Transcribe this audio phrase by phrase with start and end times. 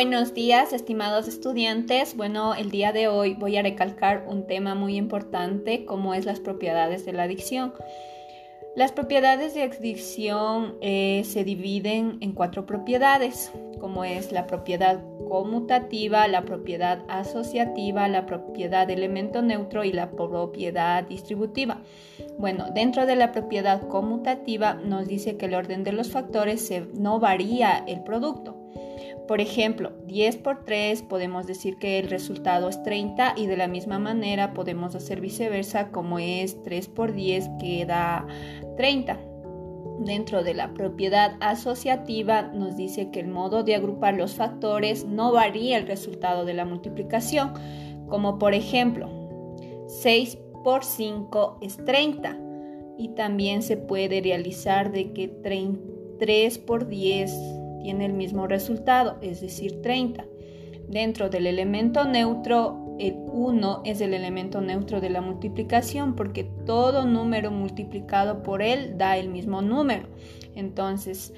[0.00, 2.16] Buenos días, estimados estudiantes.
[2.16, 6.38] Bueno, el día de hoy voy a recalcar un tema muy importante como es las
[6.38, 7.74] propiedades de la adicción.
[8.76, 16.28] Las propiedades de adicción eh, se dividen en cuatro propiedades, como es la propiedad conmutativa,
[16.28, 21.82] la propiedad asociativa, la propiedad elemento neutro y la propiedad distributiva.
[22.38, 27.18] Bueno, dentro de la propiedad conmutativa nos dice que el orden de los factores no
[27.18, 28.57] varía el producto.
[29.28, 33.68] Por ejemplo, 10 por 3 podemos decir que el resultado es 30 y de la
[33.68, 38.26] misma manera podemos hacer viceversa como es 3 por 10 que da
[38.78, 39.20] 30.
[40.00, 45.30] Dentro de la propiedad asociativa nos dice que el modo de agrupar los factores no
[45.30, 47.52] varía el resultado de la multiplicación,
[48.08, 49.10] como por ejemplo
[49.88, 52.38] 6 por 5 es 30
[52.96, 55.28] y también se puede realizar de que
[56.18, 60.24] 3 por 10 tiene el mismo resultado, es decir, 30.
[60.88, 67.04] Dentro del elemento neutro, el 1 es el elemento neutro de la multiplicación porque todo
[67.04, 70.08] número multiplicado por él da el mismo número.
[70.54, 71.32] Entonces,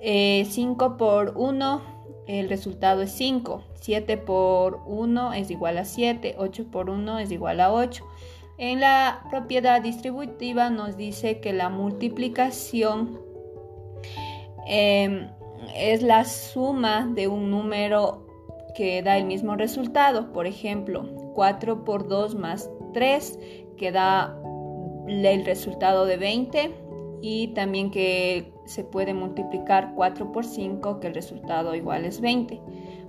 [0.00, 1.82] eh, por 1,
[2.26, 3.64] el resultado es 5.
[3.74, 6.36] 7 por 1 es igual a 7.
[6.38, 8.04] 8 por 1 es igual a 8.
[8.58, 13.20] En la propiedad distributiva nos dice que la multiplicación
[14.66, 15.28] eh,
[15.74, 18.26] es la suma de un número
[18.74, 20.32] que da el mismo resultado.
[20.32, 21.04] Por ejemplo,
[21.34, 23.38] 4 por 2 más 3
[23.76, 24.38] que da
[25.06, 26.85] el resultado de 20
[27.20, 32.60] y también que se puede multiplicar 4 por 5 que el resultado igual es 20.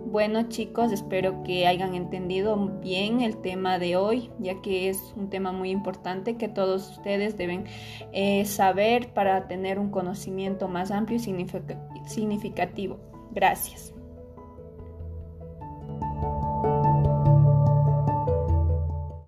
[0.09, 5.29] Bueno chicos, espero que hayan entendido bien el tema de hoy, ya que es un
[5.29, 7.65] tema muy importante que todos ustedes deben
[8.13, 12.99] eh, saber para tener un conocimiento más amplio y significativo.
[13.31, 13.96] Gracias.